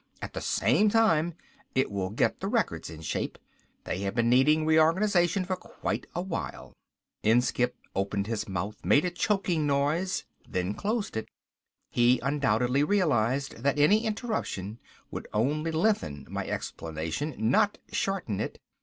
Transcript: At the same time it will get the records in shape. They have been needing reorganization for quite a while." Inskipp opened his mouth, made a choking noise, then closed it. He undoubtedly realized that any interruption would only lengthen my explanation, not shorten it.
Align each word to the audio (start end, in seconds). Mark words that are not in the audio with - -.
At 0.19 0.33
the 0.33 0.41
same 0.41 0.89
time 0.89 1.35
it 1.75 1.91
will 1.91 2.09
get 2.09 2.39
the 2.39 2.47
records 2.47 2.89
in 2.89 3.01
shape. 3.01 3.37
They 3.83 3.99
have 3.99 4.15
been 4.15 4.31
needing 4.31 4.65
reorganization 4.65 5.45
for 5.45 5.55
quite 5.55 6.07
a 6.15 6.23
while." 6.23 6.73
Inskipp 7.21 7.75
opened 7.95 8.25
his 8.25 8.49
mouth, 8.49 8.83
made 8.83 9.05
a 9.05 9.11
choking 9.11 9.67
noise, 9.67 10.23
then 10.49 10.73
closed 10.73 11.15
it. 11.15 11.29
He 11.91 12.17
undoubtedly 12.23 12.83
realized 12.83 13.57
that 13.57 13.77
any 13.77 14.03
interruption 14.07 14.79
would 15.11 15.27
only 15.33 15.69
lengthen 15.71 16.25
my 16.31 16.47
explanation, 16.47 17.35
not 17.37 17.77
shorten 17.91 18.39
it. 18.39 18.57